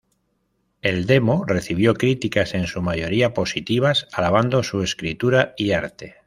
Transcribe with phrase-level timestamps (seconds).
[0.81, 6.15] El demo recibió críticas en su mayoría positivas, alabando su escritura y arte.